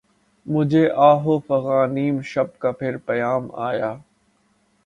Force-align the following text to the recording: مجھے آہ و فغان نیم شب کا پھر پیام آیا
مجھے 0.45 0.83
آہ 1.07 1.23
و 1.27 1.37
فغان 1.39 1.93
نیم 1.95 2.15
شب 2.31 2.57
کا 2.59 2.71
پھر 2.71 2.97
پیام 3.05 3.43
آیا 3.59 3.91